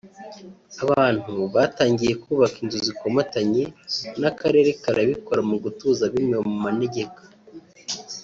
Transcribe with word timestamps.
abantu 0.83 1.33
batangiye 1.53 2.13
kubaka 2.23 2.57
inzu 2.63 2.79
zikomatanye 2.87 3.63
n’akarere 4.21 4.69
karabikora 4.83 5.41
mu 5.49 5.55
gutuza 5.63 6.01
abimuwe 6.05 6.39
mu 6.49 6.57
manegeka 6.65 7.21